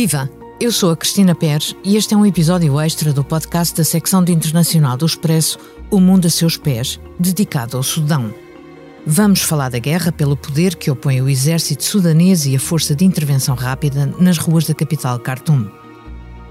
[0.00, 0.30] Viva!
[0.58, 4.24] Eu sou a Cristina Pérez e este é um episódio extra do podcast da secção
[4.24, 5.58] de internacional do Expresso
[5.90, 8.32] O Mundo a Seus Pés, dedicado ao Sudão.
[9.06, 13.04] Vamos falar da guerra pelo poder que opõe o exército sudanês e a força de
[13.04, 15.68] intervenção rápida nas ruas da capital Khartoum.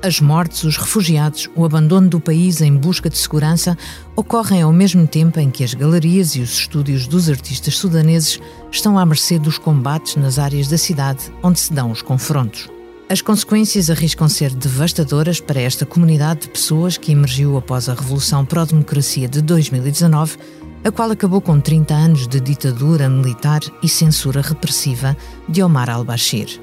[0.04, 3.76] As mortes, os refugiados, o abandono do país em busca de segurança
[4.16, 8.40] ocorrem ao mesmo tempo em que as galerias e os estúdios dos artistas sudaneses
[8.72, 12.70] estão à mercê dos combates nas áreas da cidade onde se dão os confrontos.
[13.12, 18.46] As consequências arriscam ser devastadoras para esta comunidade de pessoas que emergiu após a Revolução
[18.46, 20.38] Pró-Democracia de 2019,
[20.84, 26.62] a qual acabou com 30 anos de ditadura militar e censura repressiva de Omar al-Bashir.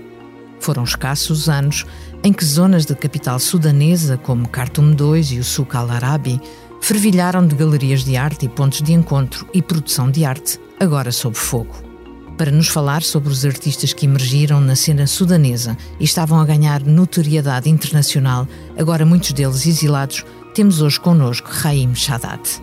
[0.61, 1.85] Foram escassos anos
[2.23, 6.41] em que zonas da capital sudanesa, como Khartoum II e o Souk al-Arabi,
[6.81, 11.37] fervilharam de galerias de arte e pontos de encontro e produção de arte, agora sob
[11.37, 11.86] fogo
[12.37, 16.85] para nos falar sobre os artistas que emergiram na cena sudanesa e estavam a ganhar
[16.85, 18.47] notoriedade internacional,
[18.79, 22.61] agora muitos deles exilados, temos hoje connosco Raim Shadat.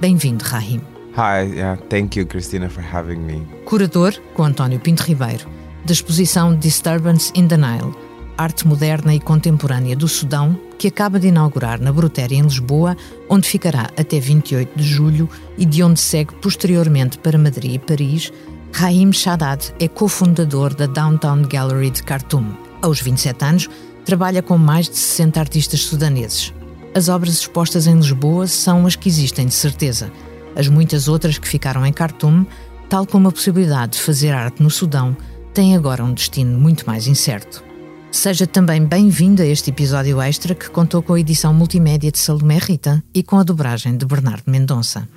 [0.00, 0.80] Bem-vindo, Raim.
[1.16, 3.46] Hi, yeah, thank you, Christina, for having me.
[3.64, 5.48] Curador, com António Pinto Ribeiro,
[5.84, 7.94] da exposição Disturbance in the Nile,
[8.36, 12.94] Arte Moderna e Contemporânea do Sudão, que acaba de inaugurar na Brutéria, em Lisboa,
[13.30, 18.30] onde ficará até 28 de julho e de onde segue posteriormente para Madrid e Paris,
[18.78, 22.52] Raim Shaddad é cofundador da Downtown Gallery de Khartoum.
[22.82, 23.70] Aos 27 anos,
[24.04, 26.52] trabalha com mais de 60 artistas sudaneses.
[26.94, 30.12] As obras expostas em Lisboa são as que existem de certeza.
[30.54, 32.44] As muitas outras que ficaram em Khartoum,
[32.86, 35.16] tal como a possibilidade de fazer arte no Sudão,
[35.54, 37.64] têm agora um destino muito mais incerto.
[38.12, 42.58] Seja também bem-vindo a este episódio extra que contou com a edição multimédia de Salomé
[42.58, 45.08] Rita e com a dobragem de Bernardo Mendonça.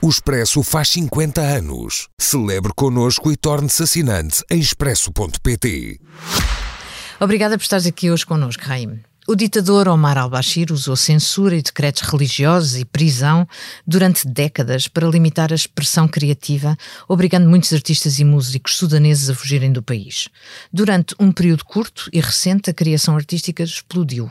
[0.00, 2.08] O Expresso faz 50 anos.
[2.18, 5.98] Celebre connosco e torne-se assinante em expresso.pt.
[7.18, 9.00] Obrigada por estares aqui hoje connosco, Raim.
[9.28, 13.46] O ditador Omar al-Bashir usou censura e decretos religiosos e prisão
[13.84, 16.76] durante décadas para limitar a expressão criativa,
[17.08, 20.28] obrigando muitos artistas e músicos sudaneses a fugirem do país.
[20.72, 24.30] Durante um período curto e recente, a criação artística explodiu.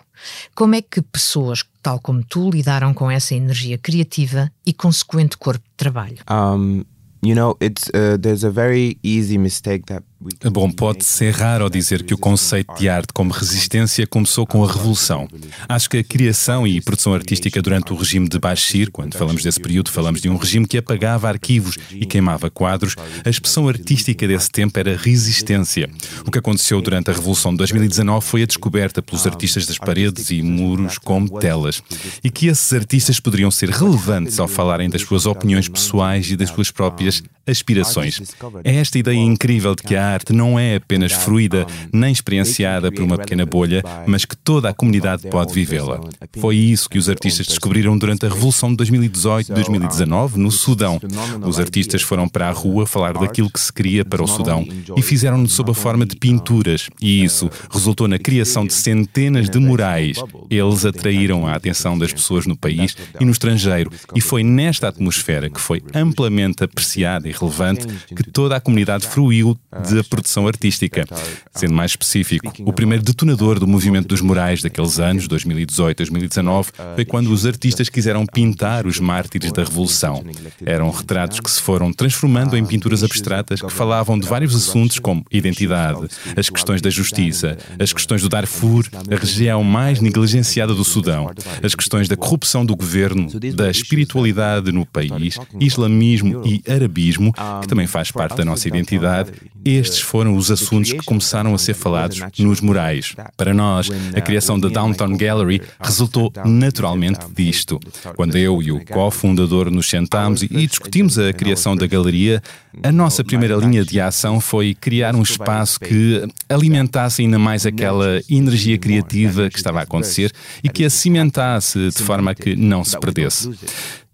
[0.56, 5.66] Como é que pessoas tal como tu lidaram com essa energia criativa e consequente corpo
[5.68, 6.20] de trabalho?
[6.32, 6.86] Um,
[7.22, 10.06] you know, it's uh, there's a very easy mistake that
[10.52, 14.72] Bom, pode-se errar ao dizer que o conceito de arte como resistência começou com a
[14.72, 15.28] Revolução.
[15.68, 19.60] Acho que a criação e produção artística durante o regime de Bashir, quando falamos desse
[19.60, 24.50] período, falamos de um regime que apagava arquivos e queimava quadros, a expressão artística desse
[24.50, 25.90] tempo era resistência.
[26.26, 30.32] O que aconteceu durante a Revolução de 2019 foi a descoberta pelos artistas das paredes
[30.32, 31.84] e muros como telas.
[32.24, 36.50] E que esses artistas poderiam ser relevantes ao falarem das suas opiniões pessoais e das
[36.50, 38.22] suas próprias aspirações.
[38.64, 43.04] É esta ideia incrível de que a arte não é apenas fruída nem experienciada por
[43.04, 46.02] uma pequena bolha, mas que toda a comunidade pode vivê-la.
[46.40, 51.00] Foi isso que os artistas descobriram durante a Revolução de 2018 e 2019 no Sudão.
[51.46, 55.02] Os artistas foram para a rua falar daquilo que se queria para o Sudão e
[55.02, 60.18] fizeram-no sob a forma de pinturas, e isso resultou na criação de centenas de murais.
[60.50, 65.50] Eles atraíram a atenção das pessoas no país e no estrangeiro, e foi nesta atmosfera
[65.50, 69.58] que foi amplamente apreciada e relevante que toda a comunidade fruiu
[69.88, 71.06] de da produção artística.
[71.54, 77.32] Sendo mais específico, o primeiro detonador do movimento dos murais daqueles anos, 2018-2019, foi quando
[77.32, 80.24] os artistas quiseram pintar os mártires da Revolução.
[80.66, 85.26] Eram retratos que se foram transformando em pinturas abstratas que falavam de vários assuntos como
[85.32, 91.32] identidade, as questões da justiça, as questões do Darfur, a região mais negligenciada do Sudão,
[91.64, 97.88] as questões da corrupção do governo, da espiritualidade no país, islamismo e arabismo, que também
[97.88, 99.32] faz parte da nossa identidade.
[99.64, 103.16] Estes foram os assuntos que começaram a ser falados nos murais.
[103.36, 107.80] Para nós, a criação da Downtown Gallery resultou naturalmente disto.
[108.16, 112.42] Quando eu e o cofundador nos sentámos e discutimos a criação da galeria,
[112.84, 118.22] a nossa primeira linha de ação foi criar um espaço que alimentasse ainda mais aquela
[118.30, 120.32] energia criativa que estava a acontecer
[120.64, 123.50] e que a cimentasse de forma que não se perdesse.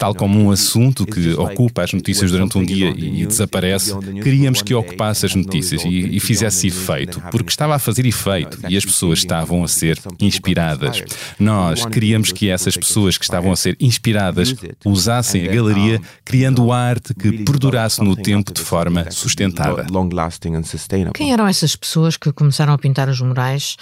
[0.02, 3.94] Tal como um assunto que ocupa as notícias durante um dia e, desaparece,
[4.24, 8.76] queríamos que ocupasse as notícias e, e fizesse efeito, porque estava a fazer efeito e
[8.76, 11.04] as pessoas estavam a ser inspiradas.
[11.38, 17.14] Nós queríamos que essas pessoas que estavam a ser inspiradas usassem a galeria, criando arte
[17.14, 19.86] que perdurasse no tempo de forma sustentada.
[21.14, 23.78] Quem eram essas pessoas que começaram a pintar os murais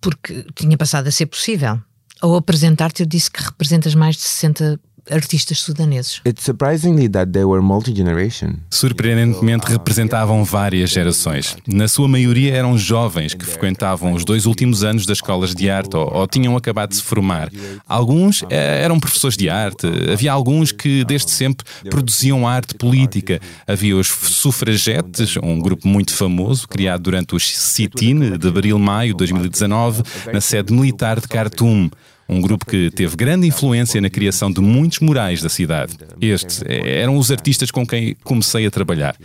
[0.00, 1.78] porque tinha passado a ser possível?
[2.20, 4.80] Ao apresentar-te, eu disse que representas mais de 60
[5.10, 6.20] artistas sudaneses.
[6.26, 8.56] It's surprisingly that they were multi-generation.
[8.70, 11.56] Surpreendentemente representavam várias gerações.
[11.66, 15.96] Na sua maioria eram jovens que frequentavam os dois últimos anos das escolas de arte
[15.96, 17.50] ou, ou tinham acabado de se formar.
[17.88, 23.40] Alguns eh, eram professores de arte, havia alguns que desde sempre produziam arte política.
[23.66, 30.02] Havia os sufragetes, um grupo muito famoso, criado durante os sit-in de abril-maio de 2019,
[30.32, 31.90] na sede militar de Khartoum
[32.28, 35.96] um grupo que teve grande influência na criação de muitos murais da cidade.
[36.20, 39.16] Estes eram os artistas com quem comecei a trabalhar.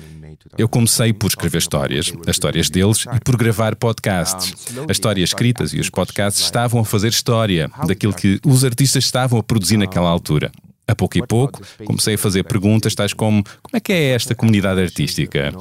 [0.58, 4.54] Eu comecei por escrever histórias, as histórias deles, e por gravar podcasts.
[4.90, 9.40] As histórias escritas e os podcasts estavam a fazer história daquilo que os artistas estavam
[9.40, 10.52] a produzir naquela altura.
[10.90, 14.34] A pouco e pouco, comecei a fazer perguntas tais como: como é que é esta
[14.34, 15.54] comunidade artística?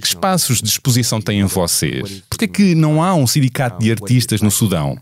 [0.00, 2.22] Que espaços de exposição têm vocês?
[2.30, 4.96] Por que é que não há um sindicato de artistas no Sudão?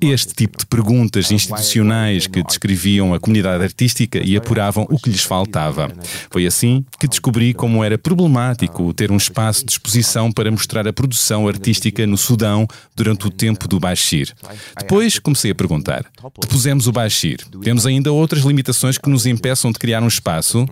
[0.00, 5.22] Este tipo de perguntas institucionais que descreviam a comunidade artística e apuravam o que lhes
[5.22, 5.92] faltava.
[6.30, 10.92] Foi assim que descobri como era problemático ter um espaço de exposição para mostrar a
[10.94, 12.66] produção artística no Sudão
[12.96, 14.32] durante o tempo do Bashir.
[14.78, 16.06] Depois comecei a perguntar:
[16.40, 20.66] depusemos o Bashir, temos ainda outras limitações que nos impeçam de criar um espaço,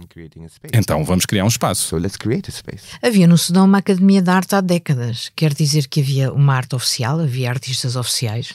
[0.72, 1.96] então vamos criar um espaço.
[3.02, 5.30] Havia no Sudão uma academia de arte há décadas.
[5.34, 8.54] Quer dizer que havia uma arte oficial, havia artistas oficiais?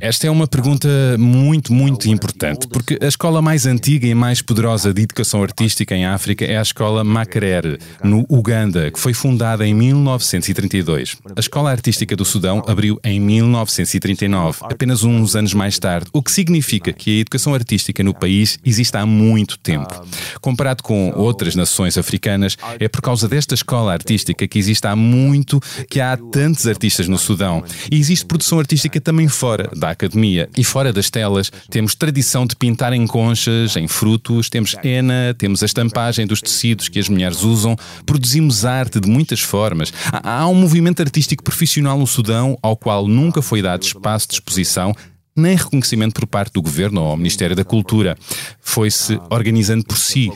[0.00, 0.88] Esta é uma pergunta
[1.18, 6.06] muito, muito importante, porque a escola mais antiga e mais poderosa de educação artística em
[6.06, 11.16] África é a escola Makerere, no Uganda, que foi fundada em 1932.
[11.36, 16.30] A escola artística do Sudão abriu em 1939, apenas uns anos mais tarde, o que
[16.30, 20.02] significa que que a educação artística no país existe há muito tempo.
[20.40, 25.60] Comparado com outras nações africanas, é por causa desta escola artística que existe há muito
[25.90, 27.62] que há tantos artistas no Sudão.
[27.92, 31.52] E existe produção artística também fora da academia e fora das telas.
[31.68, 36.88] Temos tradição de pintar em conchas, em frutos, temos henna, temos a estampagem dos tecidos
[36.88, 39.92] que as mulheres usam, produzimos arte de muitas formas.
[40.10, 44.94] Há um movimento artístico profissional no Sudão ao qual nunca foi dado espaço de exposição
[45.36, 48.16] nem reconhecimento por parte do governo ou ao Ministério da Cultura.
[48.60, 50.30] Foi-se organizando por si.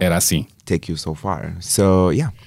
[0.00, 0.46] Era assim.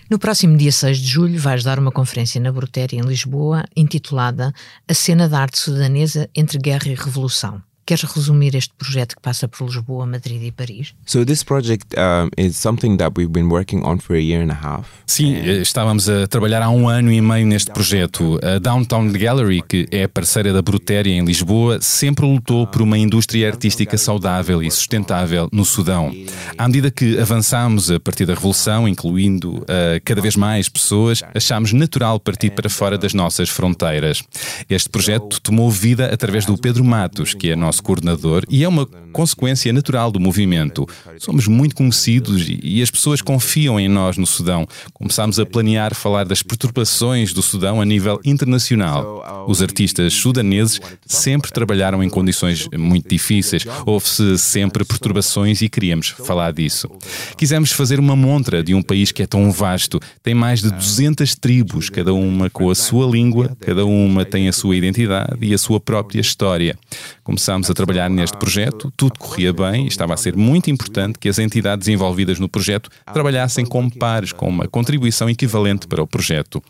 [0.09, 4.53] No próximo dia 6 de julho vais dar uma conferência na Brutéria, em Lisboa, intitulada
[4.87, 7.61] A Cena da Arte Sudanesa entre Guerra e Revolução.
[7.85, 10.93] Queres resumir este projeto que passa por Lisboa, Madrid e Paris?
[11.05, 14.51] So this project um, is something that we've been working on for a year and
[14.51, 14.87] a half.
[15.05, 18.39] Sim, eh, estávamos a trabalhar há um ano e meio neste projeto.
[18.41, 23.49] A Downtown Gallery, que é parceira da Brutéria em Lisboa, sempre lutou por uma indústria
[23.49, 26.09] artística saudável e sustentável no Sudão.
[26.57, 29.65] À medida que avançámos a partir da Revolução, incluindo uh,
[30.05, 34.23] cada vez mais pessoas, achámos natural partir para fora das nossas fronteiras.
[34.69, 38.67] Este projeto tomou vida através do Pedro Matos, que é nosso nosso coordenador e é
[38.67, 40.87] uma consequência natural do movimento.
[41.19, 44.67] Somos muito conhecidos e as pessoas confiam em nós no Sudão.
[44.93, 49.45] Começámos a planear falar das perturbações do Sudão a nível internacional.
[49.47, 53.65] Os artistas sudaneses sempre trabalharam em condições muito difíceis.
[53.85, 56.89] Houve-se sempre perturbações e queríamos falar disso.
[57.37, 59.99] Quisemos fazer uma montra de um país que é tão vasto.
[60.21, 64.53] Tem mais de 200 tribos, cada uma com a sua língua, cada uma tem a
[64.53, 66.77] sua identidade e a sua própria história.
[67.23, 71.29] Começámos a trabalhar neste projeto, tudo corria bem e estava a ser muito importante que
[71.29, 76.61] as entidades envolvidas no projeto trabalhassem como pares, com uma contribuição equivalente para o projeto.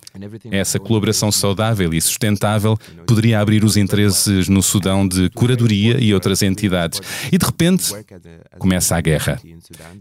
[0.52, 6.44] Essa colaboração saudável e sustentável poderia abrir os interesses no Sudão de curadoria e outras
[6.44, 7.02] entidades.
[7.32, 7.92] E de repente
[8.60, 9.42] começa a guerra.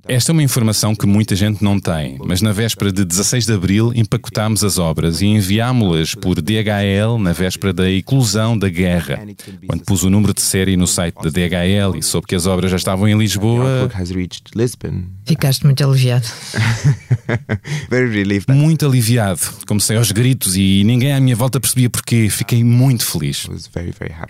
[0.06, 3.52] Esta é uma informação que muita gente não tem, mas na véspera de 16 de
[3.54, 9.26] abril empacotámos as obras e enviámo-las por DHL na véspera da eclosão da guerra.
[9.66, 12.70] Quando pus o número de série no site da DHL e soube que as obras
[12.70, 13.88] já estavam em Lisboa.
[15.24, 16.26] Ficaste muito aliviado.
[18.48, 19.40] muito aliviado.
[19.66, 22.28] Comecei aos gritos e ninguém à minha volta percebia porquê.
[22.28, 23.46] Fiquei muito feliz.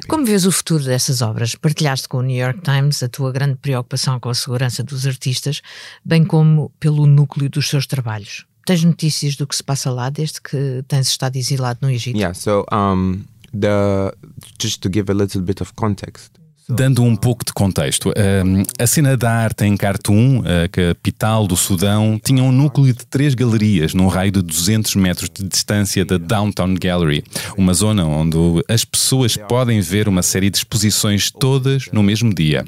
[0.09, 1.55] Como vês o futuro dessas obras?
[1.55, 5.61] Partilhaste com o New York Times a tua grande preocupação com a segurança dos artistas,
[6.05, 8.45] bem como pelo núcleo dos seus trabalhos.
[8.65, 12.17] Tens notícias do que se passa lá desde que tens estado exilado no Egito?
[12.17, 13.21] Yeah, so um,
[13.53, 14.13] the
[14.61, 16.31] just to give a little bit of context.
[16.69, 18.13] Dando um pouco de contexto,
[18.79, 23.35] a cena da arte em Khartoum, a capital do Sudão, tinha um núcleo de três
[23.35, 27.25] galerias num raio de 200 metros de distância da Downtown Gallery,
[27.59, 32.65] uma zona onde as pessoas podem ver uma série de exposições todas no mesmo dia.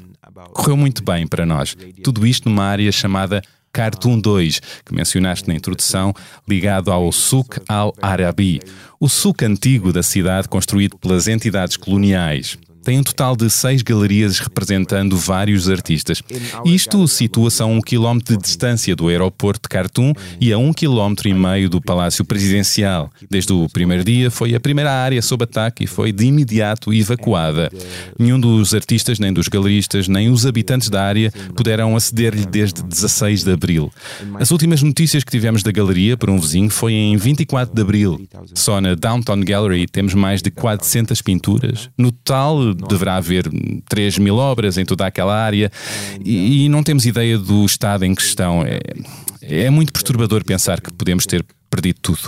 [0.53, 1.75] Correu muito bem para nós.
[2.03, 3.41] Tudo isto numa área chamada
[3.75, 6.13] Khartoum 2, que mencionaste na introdução,
[6.47, 8.61] ligado ao Souk al-Arabi,
[8.97, 12.57] o souk antigo da cidade construído pelas entidades coloniais.
[12.85, 16.21] Tem um total de seis galerias representando vários artistas.
[16.63, 21.27] Isto situa-se a um quilómetro de distância do aeroporto de Khartoum e a um quilómetro
[21.27, 23.09] e meio do Palácio Presidencial.
[23.27, 27.71] Desde o primeiro dia foi a primeira área sob ataque e foi de imediato evacuada.
[28.19, 33.43] Nenhum dos artistas, nem dos galeristas, nem os habitantes da área puderam aceder-lhe desde 16
[33.43, 33.91] de abril.
[34.39, 38.21] As últimas notícias que tivemos da galeria por um vizinho foi em 24 de abril.
[38.53, 41.89] Só na Downtown Gallery temos mais de 400 pinturas.
[41.97, 43.45] No total, deverá haver
[43.87, 45.71] 3 mil obras em toda aquela área
[46.23, 48.63] e, e não temos ideia do estado em questão.
[48.63, 48.79] É,
[49.41, 52.19] é muito perturbador pensar que podemos ter perdido tudo.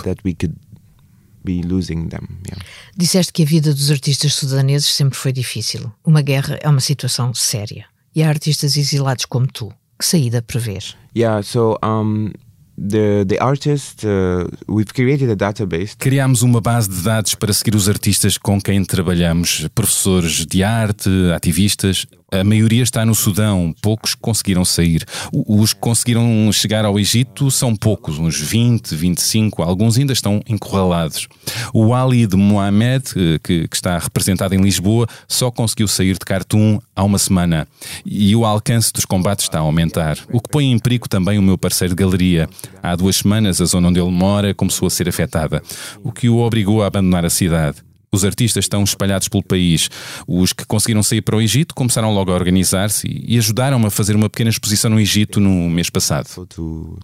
[2.96, 5.90] Disseste que a vida dos artistas sudaneses sempre foi difícil.
[6.04, 7.86] Uma guerra é uma situação séria.
[8.14, 9.72] E há artistas exilados como tu.
[9.98, 10.96] Que saída prevês?
[11.16, 12.30] Yeah, so um,
[12.78, 15.96] The, the artist, uh, we've created a database.
[15.98, 21.10] Criámos uma base de dados para seguir os artistas com quem trabalhamos, professores de arte,
[21.34, 25.04] ativistas, a maioria está no Sudão, poucos conseguiram sair.
[25.32, 31.26] Os que conseguiram chegar ao Egito são poucos, uns 20, 25, alguns ainda estão encurralados.
[31.72, 36.24] O Ali de Mohamed, eh, que, que está representado em Lisboa, só conseguiu sair de
[36.24, 37.66] Khartoum há uma semana.
[38.04, 41.42] E o alcance dos combates está a aumentar, o que põe em perigo também o
[41.42, 42.48] meu parceiro de galeria.
[42.82, 45.62] Há duas semanas, a zona onde ele mora começou a ser afetada,
[46.02, 47.87] o que o obrigou a abandonar a cidade.
[48.10, 49.90] Os artistas estão espalhados pelo país.
[50.26, 54.16] Os que conseguiram sair para o Egito começaram logo a organizar-se e ajudaram-me a fazer
[54.16, 56.26] uma pequena exposição no Egito no mês passado.
[56.58, 56.98] Uh,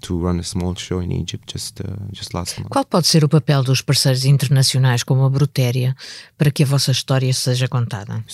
[2.70, 5.94] Qual pode ser o papel dos parceiros internacionais como a Brutéria
[6.38, 8.25] para que a vossa história seja contada?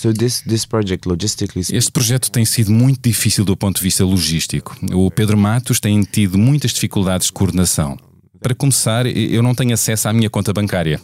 [1.73, 4.77] Este projeto tem sido muito difícil do ponto de vista logístico.
[4.93, 7.99] O Pedro Matos tem tido muitas dificuldades de coordenação.
[8.41, 11.01] Para começar, eu não tenho acesso à minha conta bancária.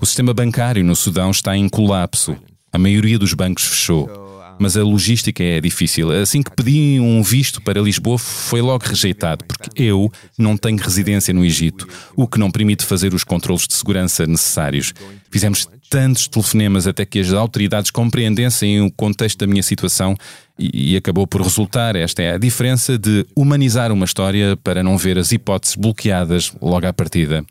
[0.00, 2.36] O sistema bancário no Sudão está em colapso.
[2.72, 4.26] A maioria dos bancos fechou.
[4.58, 6.10] Mas a logística é difícil.
[6.10, 11.34] Assim que pedi um visto para Lisboa, foi logo rejeitado, porque eu não tenho residência
[11.34, 14.94] no Egito, o que não permite fazer os controles de segurança necessários.
[15.30, 20.16] Fizemos tantos telefonemas até que as autoridades compreendessem o contexto da minha situação
[20.58, 21.96] e, e, acabou por resultar.
[21.96, 26.86] Esta é a diferença de humanizar uma história para não ver as hipóteses bloqueadas logo
[26.86, 27.44] à partida.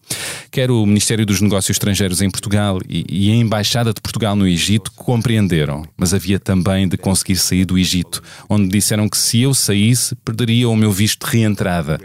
[0.51, 4.47] Quer o Ministério dos Negócios Estrangeiros em Portugal e, e a Embaixada de Portugal no
[4.47, 9.53] Egito compreenderam, mas havia também de conseguir sair do Egito, onde disseram que se eu
[9.53, 11.99] saísse, perderia o meu visto de reentrada.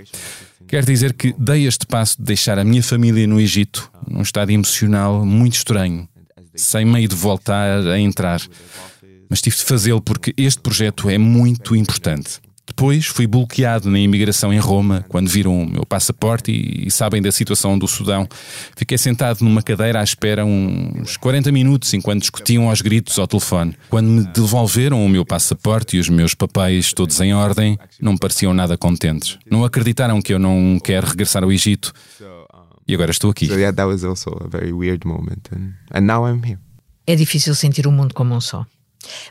[0.71, 4.53] Quer dizer que dei este passo de deixar a minha família no Egito, num estado
[4.53, 6.09] emocional muito estranho,
[6.55, 8.41] sem meio de voltar a entrar
[9.31, 12.41] mas tive de fazê-lo porque este projeto é muito importante.
[12.67, 17.21] Depois fui bloqueado na imigração em Roma, quando viram o meu passaporte e, e, sabem
[17.21, 18.29] da situação do Sudão.
[18.77, 23.75] Fiquei sentado numa cadeira à espera uns 40 minutos enquanto discutiam aos gritos ao telefone.
[23.89, 28.19] Quando me devolveram o meu passaporte e os meus papéis todos em ordem, não me
[28.19, 29.37] pareciam nada contentes.
[29.51, 31.93] Não acreditaram que eu não quero regressar ao Egito.
[32.87, 33.47] E agora estou aqui.
[33.47, 36.59] So yeah, that was also a very weird moment and, and now I'm here.
[37.07, 38.67] É difícil sentir o mundo como um só.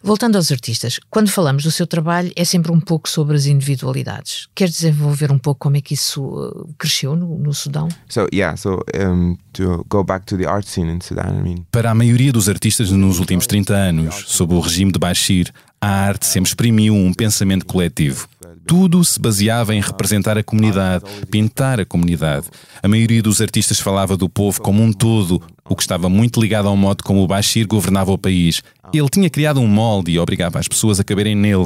[0.01, 4.47] Voltando aos artistas, quando falamos do seu trabalho é sempre um pouco sobre as individualidades.
[4.55, 7.87] Queres desenvolver um pouco como é que isso uh, cresceu no, no Sudão?
[8.09, 11.65] So, yeah, so, um, to go back to the art scene in Sudan, I mean...
[11.71, 15.87] Para a maioria dos artistas nos últimos 30 anos, sob o regime de Bashir, a
[15.87, 18.27] arte sempre exprimiu um pensamento coletivo.
[18.65, 22.47] Tudo se baseava em representar a comunidade, pintar a comunidade.
[22.83, 26.67] A maioria dos artistas falava do povo como um todo, o que estava muito ligado
[26.67, 28.61] ao modo como o Bashir governava o país.
[28.91, 31.65] Ele tinha criado um molde e obrigava as pessoas a caberem nele.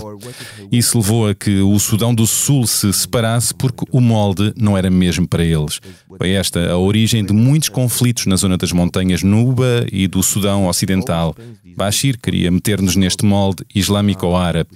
[0.71, 4.89] Isso levou a que o Sudão do Sul se separasse porque o molde não era
[4.89, 5.79] mesmo para eles.
[6.17, 10.67] Foi esta a origem de muitos conflitos na zona das montanhas Nuba e do Sudão
[10.67, 11.35] Ocidental.
[11.75, 14.69] Bashir queria meter-nos neste molde islâmico ou árabe.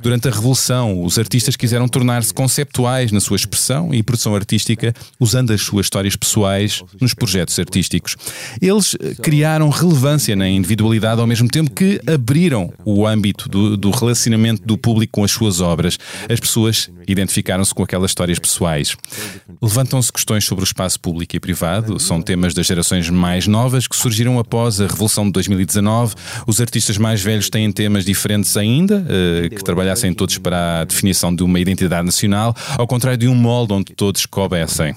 [0.00, 5.52] Durante a Revolução, os artistas quiseram tornar-se conceptuais na sua expressão e produção artística, usando
[5.52, 8.16] as suas histórias pessoais nos projetos artísticos.
[8.60, 13.90] Eles eh, criaram relevância na individualidade ao mesmo tempo que abriram o âmbito do, do
[13.90, 15.98] relacionamento do público com as suas obras.
[16.28, 18.96] As pessoas identificaram-se com aquelas histórias pessoais.
[19.60, 23.96] Levantam-se questões sobre o espaço público e privado, são temas das gerações mais novas que
[23.96, 26.14] surgiram após a Revolução de 2019.
[26.46, 31.34] Os artistas mais velhos têm temas diferentes ainda, eh, que trabalhassem todos para a definição
[31.34, 34.94] de uma identidade nacional, ao contrário de um molde onde todos coubessem.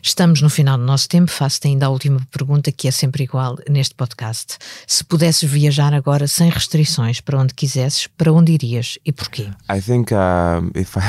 [0.00, 1.30] Estamos no final do nosso tempo.
[1.30, 4.56] Faço-te ainda a última pergunta, que é sempre igual neste podcast.
[4.86, 9.50] Se pudesses viajar agora sem restrições para onde quisesses, para onde irias e porquê?
[9.68, 11.00] I think um, if I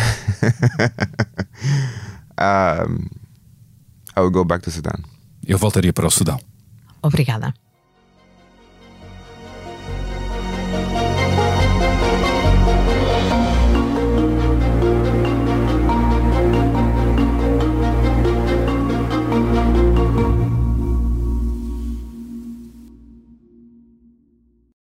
[2.87, 3.07] um,
[4.17, 5.03] I would go back to Sudan.
[5.45, 6.39] Eu voltaria para o Sudão.
[7.01, 7.53] Obrigada.